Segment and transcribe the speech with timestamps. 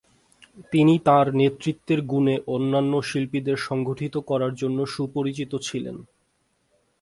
[0.71, 5.97] তিনি তাঁর নেতৃত্বের গুণে অন্যান্য শিল্পীদের সংগঠিত করার জন্য সুপরিচিত ছিলেন।